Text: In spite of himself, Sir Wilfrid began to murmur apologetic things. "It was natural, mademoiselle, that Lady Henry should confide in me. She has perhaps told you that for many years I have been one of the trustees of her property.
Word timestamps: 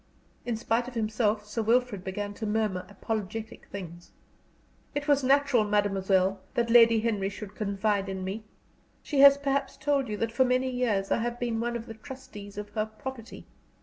In 0.47 0.57
spite 0.57 0.87
of 0.87 0.95
himself, 0.95 1.45
Sir 1.45 1.61
Wilfrid 1.61 2.03
began 2.03 2.33
to 2.33 2.47
murmur 2.47 2.87
apologetic 2.89 3.67
things. 3.67 4.09
"It 4.95 5.07
was 5.07 5.23
natural, 5.23 5.63
mademoiselle, 5.63 6.39
that 6.55 6.71
Lady 6.71 7.01
Henry 7.01 7.29
should 7.29 7.53
confide 7.53 8.09
in 8.09 8.23
me. 8.23 8.43
She 9.03 9.19
has 9.19 9.37
perhaps 9.37 9.77
told 9.77 10.07
you 10.09 10.17
that 10.17 10.31
for 10.31 10.43
many 10.43 10.71
years 10.71 11.11
I 11.11 11.19
have 11.19 11.39
been 11.39 11.59
one 11.59 11.75
of 11.75 11.85
the 11.85 11.93
trustees 11.93 12.57
of 12.57 12.69
her 12.69 12.87
property. 12.87 13.45